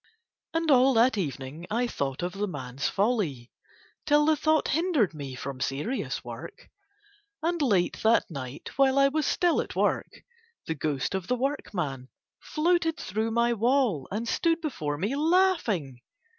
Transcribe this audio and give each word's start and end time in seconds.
And 0.55 0.71
all 0.71 0.95
that 0.95 1.15
evening 1.15 1.67
I 1.69 1.85
thought 1.85 2.23
of 2.23 2.33
the 2.33 2.47
man's 2.47 2.89
folly, 2.89 3.51
till 4.07 4.25
the 4.25 4.35
thought 4.35 4.69
hindered 4.69 5.13
me 5.13 5.35
from 5.35 5.61
serious 5.61 6.23
work. 6.23 6.71
And 7.43 7.61
late 7.61 7.97
that 8.01 8.23
night 8.31 8.71
while 8.77 8.97
I 8.97 9.09
was 9.09 9.27
still 9.27 9.61
at 9.61 9.75
work, 9.75 10.23
the 10.65 10.73
ghost 10.73 11.13
of 11.13 11.27
the 11.27 11.35
workman 11.37 12.09
floated 12.39 12.97
through 12.99 13.29
my 13.29 13.53
wall 13.53 14.07
and 14.09 14.27
stood 14.27 14.59
before 14.59 14.97
me 14.97 15.15
laughing. 15.15 16.01